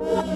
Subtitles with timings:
[0.00, 0.28] Yeah.